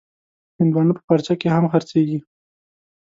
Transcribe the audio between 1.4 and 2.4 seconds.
هم خرڅېږي.